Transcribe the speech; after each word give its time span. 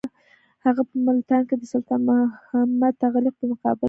هغه 0.65 0.81
په 0.89 0.95
ملتان 1.07 1.41
کې 1.47 1.55
د 1.57 1.63
سلطان 1.71 1.99
محمد 2.07 2.93
تغلق 3.03 3.33
په 3.37 3.45
مقابل 3.51 3.75
کې. 3.75 3.79